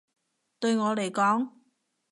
[0.59, 1.49] 對我嚟講